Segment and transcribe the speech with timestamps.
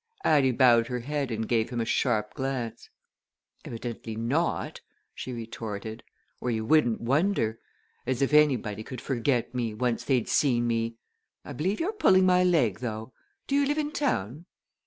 [0.23, 2.89] Addie bowed her head and gave him a sharp glance.
[3.63, 4.81] "Evidently not!"
[5.13, 6.01] she retorted.
[6.39, 7.59] "Or you wouldn't wonder!
[8.07, 10.95] As if anybody could forget me, once they'd seen me!
[11.45, 13.13] I believe you're pulling my leg, though.
[13.45, 14.45] Do you live in town?"